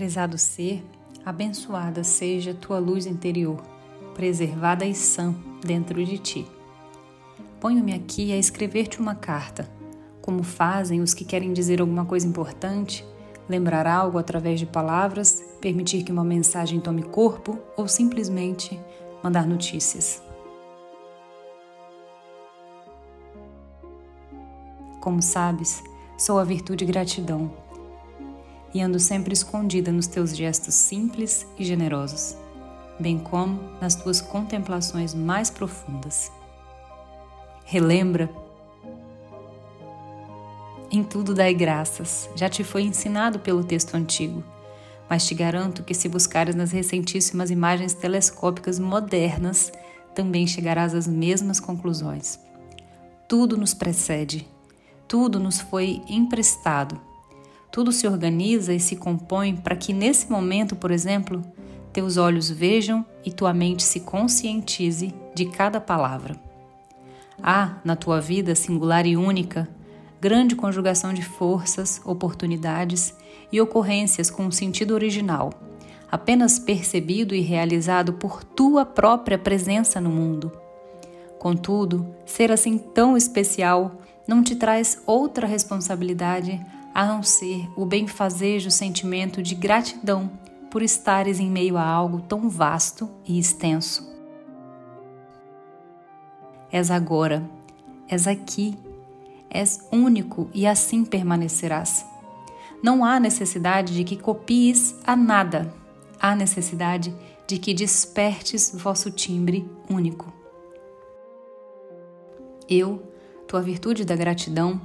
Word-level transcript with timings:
Prezado 0.00 0.38
ser, 0.38 0.82
abençoada 1.26 2.02
seja 2.02 2.54
tua 2.54 2.78
luz 2.78 3.04
interior, 3.04 3.60
preservada 4.14 4.86
e 4.86 4.94
sã 4.94 5.34
dentro 5.62 6.02
de 6.02 6.16
ti. 6.16 6.46
Ponho-me 7.60 7.92
aqui 7.92 8.32
a 8.32 8.38
escrever-te 8.38 8.98
uma 8.98 9.14
carta, 9.14 9.68
como 10.22 10.42
fazem 10.42 11.02
os 11.02 11.12
que 11.12 11.22
querem 11.22 11.52
dizer 11.52 11.82
alguma 11.82 12.06
coisa 12.06 12.26
importante, 12.26 13.04
lembrar 13.46 13.86
algo 13.86 14.16
através 14.16 14.58
de 14.58 14.64
palavras, 14.64 15.44
permitir 15.60 16.02
que 16.02 16.10
uma 16.10 16.24
mensagem 16.24 16.80
tome 16.80 17.02
corpo 17.02 17.58
ou 17.76 17.86
simplesmente 17.86 18.80
mandar 19.22 19.46
notícias. 19.46 20.22
Como 24.98 25.20
sabes, 25.20 25.84
sou 26.16 26.38
a 26.38 26.44
virtude 26.44 26.86
gratidão 26.86 27.68
e 28.72 28.80
ando 28.80 28.98
sempre 28.98 29.32
escondida 29.32 29.90
nos 29.90 30.06
teus 30.06 30.36
gestos 30.36 30.74
simples 30.74 31.46
e 31.58 31.64
generosos, 31.64 32.36
bem 32.98 33.18
como 33.18 33.60
nas 33.80 33.94
tuas 33.94 34.20
contemplações 34.20 35.14
mais 35.14 35.50
profundas. 35.50 36.30
Relembra 37.64 38.30
em 40.92 41.04
tudo 41.04 41.34
dai 41.34 41.54
graças, 41.54 42.28
já 42.34 42.48
te 42.48 42.64
foi 42.64 42.82
ensinado 42.82 43.38
pelo 43.38 43.62
texto 43.62 43.94
antigo. 43.94 44.42
Mas 45.08 45.24
te 45.24 45.34
garanto 45.34 45.84
que, 45.84 45.94
se 45.94 46.08
buscares 46.08 46.56
nas 46.56 46.72
recentíssimas 46.72 47.50
imagens 47.50 47.94
telescópicas 47.94 48.80
modernas, 48.80 49.72
também 50.16 50.48
chegarás 50.48 50.92
às 50.92 51.06
mesmas 51.06 51.60
conclusões. 51.60 52.40
Tudo 53.28 53.56
nos 53.56 53.72
precede, 53.72 54.48
tudo 55.06 55.38
nos 55.38 55.60
foi 55.60 56.02
emprestado, 56.08 57.00
tudo 57.70 57.92
se 57.92 58.06
organiza 58.06 58.74
e 58.74 58.80
se 58.80 58.96
compõe 58.96 59.54
para 59.56 59.76
que, 59.76 59.92
nesse 59.92 60.30
momento, 60.30 60.74
por 60.74 60.90
exemplo, 60.90 61.42
teus 61.92 62.16
olhos 62.16 62.50
vejam 62.50 63.04
e 63.24 63.30
tua 63.30 63.54
mente 63.54 63.82
se 63.82 64.00
conscientize 64.00 65.14
de 65.34 65.46
cada 65.46 65.80
palavra. 65.80 66.36
Há, 67.42 67.76
na 67.84 67.96
tua 67.96 68.20
vida 68.20 68.54
singular 68.54 69.06
e 69.06 69.16
única, 69.16 69.68
grande 70.20 70.54
conjugação 70.54 71.14
de 71.14 71.22
forças, 71.22 72.00
oportunidades 72.04 73.14
e 73.50 73.60
ocorrências 73.60 74.30
com 74.30 74.44
um 74.44 74.50
sentido 74.50 74.92
original, 74.92 75.50
apenas 76.10 76.58
percebido 76.58 77.34
e 77.34 77.40
realizado 77.40 78.14
por 78.14 78.44
tua 78.44 78.84
própria 78.84 79.38
presença 79.38 80.00
no 80.00 80.10
mundo. 80.10 80.52
Contudo, 81.38 82.06
ser 82.26 82.52
assim 82.52 82.76
tão 82.76 83.16
especial 83.16 84.00
não 84.28 84.42
te 84.42 84.54
traz 84.54 85.00
outra 85.06 85.46
responsabilidade 85.46 86.60
a 86.94 87.06
não 87.06 87.22
ser 87.22 87.68
o 87.76 87.84
benfazejo 87.86 88.70
sentimento 88.70 89.42
de 89.42 89.54
gratidão 89.54 90.30
por 90.70 90.82
estares 90.82 91.40
em 91.40 91.50
meio 91.50 91.76
a 91.76 91.84
algo 91.84 92.20
tão 92.20 92.48
vasto 92.48 93.10
e 93.26 93.38
extenso. 93.38 94.08
És 96.70 96.90
agora, 96.90 97.48
és 98.08 98.26
aqui 98.26 98.78
És 99.50 99.88
único 99.90 100.48
e 100.54 100.64
assim 100.64 101.04
permanecerás. 101.04 102.06
Não 102.80 103.04
há 103.04 103.18
necessidade 103.18 103.92
de 103.92 104.04
que 104.04 104.16
copies 104.16 104.94
a 105.04 105.16
nada. 105.16 105.74
Há 106.20 106.36
necessidade 106.36 107.14
de 107.48 107.58
que 107.58 107.74
despertes 107.74 108.72
vosso 108.72 109.10
timbre 109.10 109.68
único. 109.88 110.32
Eu, 112.68 113.02
tua 113.48 113.60
virtude 113.60 114.04
da 114.04 114.14
gratidão, 114.14 114.80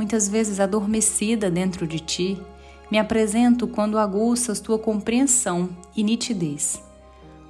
muitas 0.00 0.26
vezes 0.26 0.58
adormecida 0.60 1.50
dentro 1.50 1.86
de 1.86 2.00
ti, 2.00 2.40
me 2.90 2.98
apresento 2.98 3.68
quando 3.68 3.98
aguças 3.98 4.58
tua 4.58 4.78
compreensão 4.78 5.68
e 5.94 6.02
nitidez. 6.02 6.82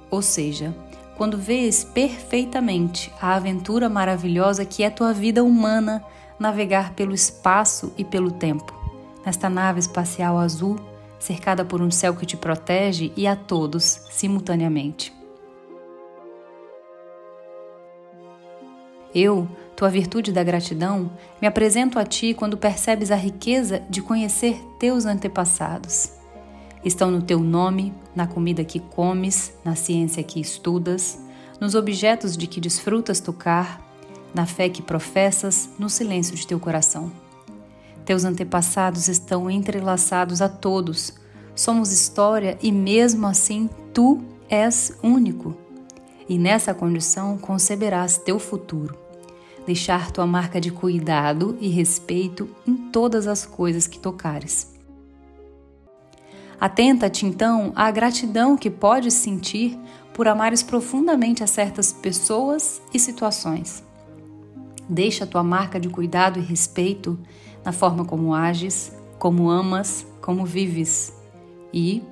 Ou 0.09 0.21
seja, 0.21 0.75
quando 1.15 1.37
vês 1.37 1.85
perfeitamente 1.85 3.09
a 3.21 3.35
aventura 3.35 3.87
maravilhosa 3.87 4.65
que 4.65 4.83
é 4.83 4.89
tua 4.89 5.13
vida 5.13 5.41
humana 5.41 6.03
navegar 6.37 6.91
pelo 6.93 7.13
espaço 7.13 7.93
e 7.97 8.03
pelo 8.03 8.31
tempo, 8.31 8.77
nesta 9.25 9.49
nave 9.49 9.79
espacial 9.79 10.37
azul, 10.37 10.77
cercada 11.19 11.63
por 11.63 11.81
um 11.81 11.89
céu 11.89 12.13
que 12.17 12.25
te 12.25 12.35
protege 12.35 13.13
e 13.15 13.25
a 13.27 13.33
todos 13.33 14.01
simultaneamente. 14.11 15.20
Eu, 19.13 19.47
tua 19.75 19.89
virtude 19.89 20.31
da 20.31 20.43
gratidão, 20.43 21.11
me 21.41 21.47
apresento 21.47 21.97
a 21.99 22.05
ti 22.05 22.33
quando 22.33 22.57
percebes 22.57 23.11
a 23.11 23.15
riqueza 23.15 23.81
de 23.89 24.01
conhecer 24.01 24.61
teus 24.79 25.05
antepassados. 25.05 26.11
Estão 26.83 27.11
no 27.11 27.21
teu 27.21 27.39
nome, 27.39 27.93
na 28.15 28.25
comida 28.25 28.63
que 28.63 28.79
comes, 28.79 29.53
na 29.63 29.75
ciência 29.75 30.23
que 30.23 30.39
estudas, 30.39 31.19
nos 31.59 31.75
objetos 31.75 32.35
de 32.35 32.47
que 32.47 32.59
desfrutas 32.59 33.19
tocar, 33.19 33.81
na 34.33 34.45
fé 34.45 34.69
que 34.69 34.81
professas, 34.81 35.69
no 35.77 35.89
silêncio 35.89 36.35
de 36.35 36.47
teu 36.47 36.59
coração. 36.59 37.11
Teus 38.05 38.23
antepassados 38.23 39.07
estão 39.07 39.49
entrelaçados 39.49 40.41
a 40.41 40.49
todos. 40.49 41.13
Somos 41.55 41.91
história 41.91 42.57
e 42.61 42.71
mesmo 42.71 43.27
assim 43.27 43.69
tu 43.93 44.23
és 44.49 44.97
único. 45.03 45.55
E 46.27 46.37
nessa 46.37 46.73
condição 46.73 47.37
conceberás 47.37 48.17
teu 48.17 48.39
futuro. 48.39 49.00
Deixar 49.71 50.11
tua 50.11 50.27
marca 50.27 50.59
de 50.59 50.69
cuidado 50.69 51.57
e 51.61 51.69
respeito 51.69 52.49
em 52.67 52.75
todas 52.75 53.25
as 53.25 53.45
coisas 53.45 53.87
que 53.87 53.97
tocares. 53.97 54.75
Atenta-te 56.59 57.25
então 57.25 57.71
à 57.73 57.89
gratidão 57.89 58.57
que 58.57 58.69
podes 58.69 59.13
sentir 59.13 59.79
por 60.13 60.27
amares 60.27 60.61
profundamente 60.61 61.41
a 61.41 61.47
certas 61.47 61.93
pessoas 61.93 62.81
e 62.93 62.99
situações. 62.99 63.81
Deixa 64.89 65.25
tua 65.25 65.41
marca 65.41 65.79
de 65.79 65.87
cuidado 65.87 66.37
e 66.37 66.43
respeito 66.43 67.17
na 67.63 67.71
forma 67.71 68.03
como 68.03 68.35
ages, 68.35 68.91
como 69.17 69.49
amas, 69.49 70.05
como 70.21 70.45
vives. 70.45 71.13
E, 71.71 72.03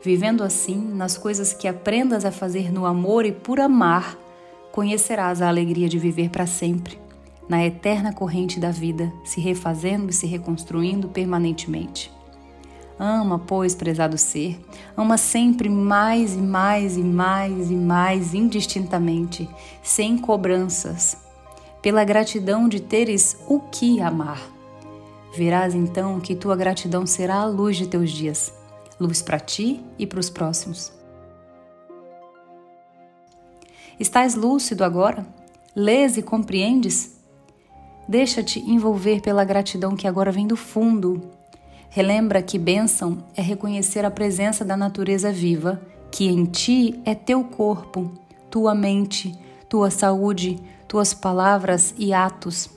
vivendo 0.00 0.44
assim, 0.44 0.76
nas 0.76 1.18
coisas 1.18 1.52
que 1.52 1.66
aprendas 1.66 2.24
a 2.24 2.30
fazer 2.30 2.72
no 2.72 2.86
amor 2.86 3.26
e 3.26 3.32
por 3.32 3.58
amar, 3.58 4.16
conhecerás 4.72 5.42
a 5.42 5.48
alegria 5.48 5.88
de 5.88 5.98
viver 5.98 6.30
para 6.30 6.46
sempre, 6.46 6.98
na 7.48 7.64
eterna 7.64 8.12
corrente 8.12 8.60
da 8.60 8.70
vida, 8.70 9.12
se 9.24 9.40
refazendo 9.40 10.10
e 10.10 10.12
se 10.12 10.26
reconstruindo 10.26 11.08
permanentemente. 11.08 12.12
Ama, 12.98 13.38
pois, 13.38 13.74
prezado 13.74 14.18
ser, 14.18 14.60
ama 14.96 15.16
sempre 15.16 15.68
mais 15.68 16.34
e 16.34 16.38
mais 16.38 16.96
e 16.96 17.02
mais 17.02 17.70
e 17.70 17.74
mais 17.74 18.34
indistintamente, 18.34 19.48
sem 19.82 20.18
cobranças, 20.18 21.16
pela 21.80 22.04
gratidão 22.04 22.68
de 22.68 22.78
teres 22.78 23.38
o 23.48 23.58
que 23.58 24.00
amar. 24.00 24.42
Verás 25.34 25.74
então 25.74 26.20
que 26.20 26.34
tua 26.34 26.54
gratidão 26.54 27.06
será 27.06 27.36
a 27.36 27.46
luz 27.46 27.76
de 27.76 27.88
teus 27.88 28.10
dias, 28.10 28.52
luz 29.00 29.22
para 29.22 29.40
ti 29.40 29.82
e 29.98 30.06
para 30.06 30.20
os 30.20 30.28
próximos. 30.28 30.99
Estás 34.00 34.34
lúcido 34.34 34.82
agora? 34.82 35.26
Lês 35.76 36.16
e 36.16 36.22
compreendes? 36.22 37.20
Deixa-te 38.08 38.58
envolver 38.58 39.20
pela 39.20 39.44
gratidão 39.44 39.94
que 39.94 40.08
agora 40.08 40.32
vem 40.32 40.46
do 40.46 40.56
fundo. 40.56 41.20
Relembra 41.90 42.40
que 42.40 42.58
bênção 42.58 43.18
é 43.36 43.42
reconhecer 43.42 44.02
a 44.06 44.10
presença 44.10 44.64
da 44.64 44.74
natureza 44.74 45.30
viva, 45.30 45.82
que 46.10 46.26
em 46.28 46.46
ti 46.46 46.98
é 47.04 47.14
teu 47.14 47.44
corpo, 47.44 48.10
tua 48.50 48.74
mente, 48.74 49.38
tua 49.68 49.90
saúde, 49.90 50.58
tuas 50.88 51.12
palavras 51.12 51.94
e 51.98 52.14
atos. 52.14 52.70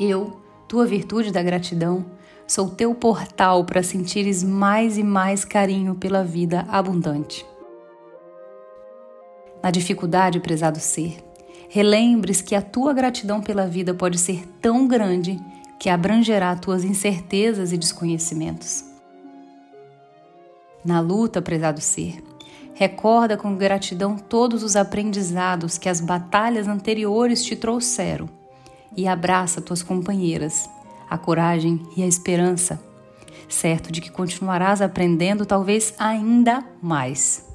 Eu, 0.00 0.40
tua 0.66 0.86
virtude 0.86 1.30
da 1.30 1.42
gratidão, 1.42 2.02
sou 2.46 2.70
teu 2.70 2.94
portal 2.94 3.62
para 3.66 3.82
sentires 3.82 4.42
mais 4.42 4.96
e 4.96 5.02
mais 5.02 5.44
carinho 5.44 5.94
pela 5.94 6.24
vida 6.24 6.64
abundante. 6.70 7.44
Na 9.64 9.70
dificuldade, 9.70 10.40
prezado 10.40 10.78
ser, 10.78 11.24
relembres 11.70 12.42
que 12.42 12.54
a 12.54 12.60
tua 12.60 12.92
gratidão 12.92 13.40
pela 13.40 13.66
vida 13.66 13.94
pode 13.94 14.18
ser 14.18 14.46
tão 14.60 14.86
grande 14.86 15.40
que 15.78 15.88
abrangerá 15.88 16.54
tuas 16.54 16.84
incertezas 16.84 17.72
e 17.72 17.78
desconhecimentos. 17.78 18.84
Na 20.84 21.00
luta, 21.00 21.40
prezado 21.40 21.80
ser, 21.80 22.22
Recorda 22.74 23.36
com 23.36 23.56
gratidão 23.56 24.18
todos 24.18 24.64
os 24.64 24.74
aprendizados 24.74 25.78
que 25.78 25.88
as 25.88 26.00
batalhas 26.00 26.66
anteriores 26.66 27.42
te 27.42 27.54
trouxeram 27.54 28.28
e 28.96 29.06
abraça 29.06 29.62
tuas 29.62 29.80
companheiras, 29.80 30.68
a 31.08 31.16
coragem 31.16 31.80
e 31.96 32.02
a 32.02 32.06
esperança, 32.06 32.82
certo 33.48 33.92
de 33.92 34.00
que 34.00 34.10
continuarás 34.10 34.82
aprendendo 34.82 35.46
talvez 35.46 35.94
ainda 35.98 36.64
mais. 36.82 37.53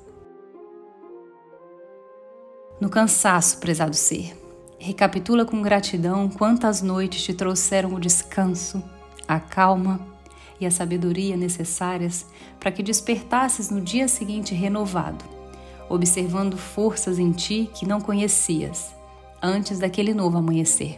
No 2.80 2.90
cansaço, 2.90 3.58
prezado 3.58 3.94
ser, 3.94 4.34
recapitula 4.80 5.44
com 5.44 5.62
gratidão 5.62 6.30
quantas 6.30 6.82
noites 6.82 7.22
te 7.22 7.34
trouxeram 7.34 7.94
o 7.94 8.00
descanso, 8.00 8.82
a 9.28 9.38
calma 9.38 10.00
e 10.62 10.66
a 10.66 10.72
sabedoria 10.72 11.36
necessárias 11.36 12.26
para 12.58 12.72
que 12.72 12.82
despertasses 12.82 13.70
no 13.70 13.82
dia 13.82 14.08
seguinte 14.08 14.56
renovado, 14.56 15.26
observando 15.90 16.58
forças 16.58 17.20
em 17.20 17.34
ti 17.34 17.70
que 17.74 17.86
não 17.86 18.00
conhecias 18.00 18.96
antes 19.42 19.80
daquele 19.80 20.14
novo 20.14 20.38
amanhecer. 20.38 20.98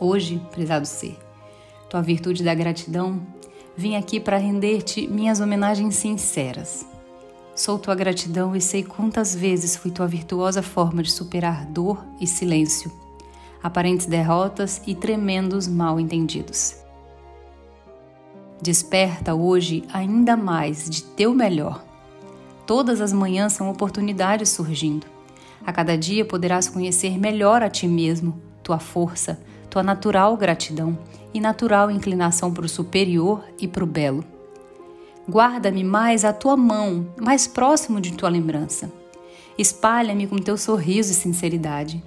Hoje, 0.00 0.40
prezado 0.50 0.86
ser, 0.86 1.18
tua 1.90 2.00
virtude 2.00 2.42
da 2.42 2.54
gratidão, 2.54 3.20
vim 3.76 3.96
aqui 3.96 4.18
para 4.18 4.38
render-te 4.38 5.06
minhas 5.06 5.40
homenagens 5.40 5.94
sinceras. 5.96 6.97
Sou 7.58 7.76
tua 7.76 7.96
gratidão 7.96 8.54
e 8.54 8.60
sei 8.60 8.84
quantas 8.84 9.34
vezes 9.34 9.74
fui 9.74 9.90
tua 9.90 10.06
virtuosa 10.06 10.62
forma 10.62 11.02
de 11.02 11.10
superar 11.10 11.66
dor 11.66 12.06
e 12.20 12.24
silêncio, 12.24 12.88
aparentes 13.60 14.06
derrotas 14.06 14.80
e 14.86 14.94
tremendos 14.94 15.66
mal 15.66 15.98
entendidos. 15.98 16.76
Desperta 18.62 19.34
hoje 19.34 19.82
ainda 19.92 20.36
mais 20.36 20.88
de 20.88 21.02
teu 21.02 21.34
melhor. 21.34 21.84
Todas 22.64 23.00
as 23.00 23.12
manhãs 23.12 23.54
são 23.54 23.68
oportunidades 23.68 24.50
surgindo. 24.50 25.08
A 25.66 25.72
cada 25.72 25.98
dia 25.98 26.24
poderás 26.24 26.68
conhecer 26.68 27.18
melhor 27.18 27.60
a 27.60 27.68
ti 27.68 27.88
mesmo, 27.88 28.40
tua 28.62 28.78
força, 28.78 29.36
tua 29.68 29.82
natural 29.82 30.36
gratidão 30.36 30.96
e 31.34 31.40
natural 31.40 31.90
inclinação 31.90 32.54
para 32.54 32.66
o 32.66 32.68
superior 32.68 33.42
e 33.58 33.66
para 33.66 33.82
o 33.82 33.86
belo. 33.86 34.37
Guarda-me 35.30 35.84
mais 35.84 36.24
à 36.24 36.32
tua 36.32 36.56
mão, 36.56 37.06
mais 37.20 37.46
próximo 37.46 38.00
de 38.00 38.14
tua 38.14 38.30
lembrança. 38.30 38.90
Espalha-me 39.58 40.26
com 40.26 40.38
teu 40.38 40.56
sorriso 40.56 41.12
e 41.12 41.14
sinceridade. 41.14 42.02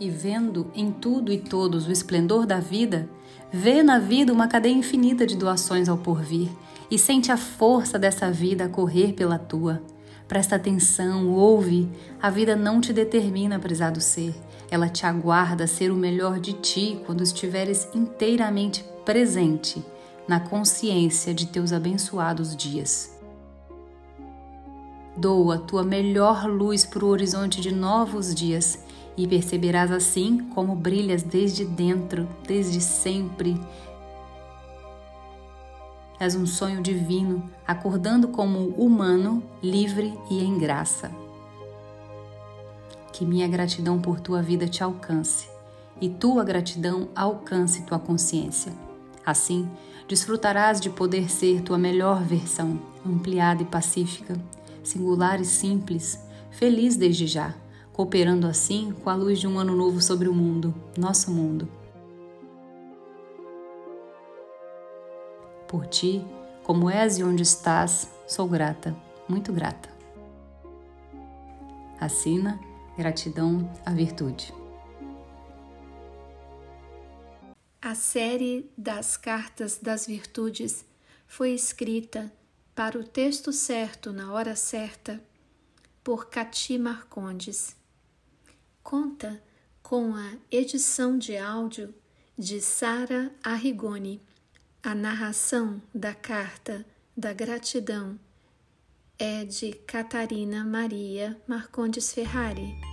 E 0.00 0.10
vendo 0.10 0.68
em 0.74 0.90
tudo 0.90 1.32
e 1.32 1.38
todos 1.38 1.86
o 1.86 1.92
esplendor 1.92 2.44
da 2.44 2.58
vida, 2.58 3.08
vê 3.52 3.84
na 3.84 4.00
vida 4.00 4.32
uma 4.32 4.48
cadeia 4.48 4.72
infinita 4.72 5.24
de 5.24 5.36
doações 5.36 5.88
ao 5.88 5.96
porvir 5.96 6.48
e 6.90 6.98
sente 6.98 7.30
a 7.30 7.36
força 7.36 8.00
dessa 8.00 8.32
vida 8.32 8.64
a 8.64 8.68
correr 8.68 9.12
pela 9.12 9.38
tua. 9.38 9.80
Presta 10.26 10.56
atenção, 10.56 11.28
ouve. 11.28 11.88
A 12.20 12.30
vida 12.30 12.56
não 12.56 12.80
te 12.80 12.92
determina, 12.92 13.60
prezado 13.60 14.00
ser. 14.00 14.34
Ela 14.68 14.88
te 14.88 15.06
aguarda 15.06 15.68
ser 15.68 15.92
o 15.92 15.96
melhor 15.96 16.40
de 16.40 16.54
ti 16.54 17.00
quando 17.06 17.22
estiveres 17.22 17.88
inteiramente 17.94 18.84
presente 19.04 19.84
na 20.28 20.38
consciência 20.38 21.34
de 21.34 21.46
teus 21.46 21.72
abençoados 21.72 22.54
dias. 22.54 23.18
Doa 25.16 25.58
tua 25.58 25.82
melhor 25.82 26.46
luz 26.46 26.84
para 26.84 27.04
o 27.04 27.08
horizonte 27.08 27.60
de 27.60 27.74
novos 27.74 28.34
dias 28.34 28.78
e 29.16 29.26
perceberás 29.26 29.90
assim 29.90 30.48
como 30.54 30.76
brilhas 30.76 31.24
desde 31.24 31.64
dentro, 31.64 32.28
desde 32.46 32.80
sempre, 32.80 33.58
És 36.20 36.34
um 36.34 36.46
sonho 36.46 36.82
divino, 36.82 37.48
acordando 37.64 38.28
como 38.28 38.70
humano, 38.70 39.40
livre 39.62 40.18
e 40.28 40.42
em 40.42 40.58
graça. 40.58 41.12
Que 43.12 43.24
minha 43.24 43.46
gratidão 43.46 44.00
por 44.00 44.18
tua 44.18 44.42
vida 44.42 44.66
te 44.66 44.82
alcance 44.82 45.48
e 46.00 46.08
tua 46.08 46.42
gratidão 46.42 47.08
alcance 47.14 47.82
tua 47.82 48.00
consciência. 48.00 48.87
Assim, 49.28 49.68
desfrutarás 50.08 50.80
de 50.80 50.88
poder 50.88 51.30
ser 51.30 51.60
tua 51.60 51.76
melhor 51.76 52.22
versão, 52.22 52.80
ampliada 53.04 53.62
e 53.62 53.66
pacífica, 53.66 54.40
singular 54.82 55.38
e 55.38 55.44
simples, 55.44 56.18
feliz 56.50 56.96
desde 56.96 57.26
já, 57.26 57.54
cooperando 57.92 58.46
assim 58.46 58.90
com 59.04 59.10
a 59.10 59.14
luz 59.14 59.38
de 59.38 59.46
um 59.46 59.58
ano 59.58 59.76
novo 59.76 60.00
sobre 60.00 60.30
o 60.30 60.32
mundo, 60.32 60.74
nosso 60.96 61.30
mundo. 61.30 61.68
Por 65.68 65.86
ti, 65.86 66.24
como 66.64 66.88
és 66.88 67.18
e 67.18 67.22
onde 67.22 67.42
estás, 67.42 68.10
sou 68.26 68.48
grata, 68.48 68.96
muito 69.28 69.52
grata. 69.52 69.90
Assina 72.00 72.58
Gratidão 72.96 73.70
à 73.84 73.92
Virtude. 73.92 74.54
A 77.88 77.94
série 77.94 78.70
das 78.76 79.16
Cartas 79.16 79.78
das 79.78 80.06
Virtudes 80.06 80.84
foi 81.26 81.52
escrita 81.52 82.30
para 82.74 82.98
o 82.98 83.02
texto 83.02 83.50
certo 83.50 84.12
na 84.12 84.30
hora 84.30 84.54
certa 84.54 85.18
por 86.04 86.28
Cati 86.28 86.76
Marcondes. 86.76 87.74
Conta 88.82 89.42
com 89.82 90.14
a 90.14 90.34
edição 90.50 91.16
de 91.16 91.38
áudio 91.38 91.94
de 92.38 92.60
Sara 92.60 93.32
Arrigoni 93.42 94.20
a 94.82 94.94
narração 94.94 95.80
da 95.94 96.14
Carta 96.14 96.84
da 97.16 97.32
Gratidão 97.32 98.20
é 99.18 99.46
de 99.46 99.72
Catarina 99.72 100.62
Maria 100.62 101.40
Marcondes 101.48 102.12
Ferrari. 102.12 102.87